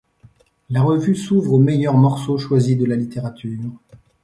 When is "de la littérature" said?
2.75-3.61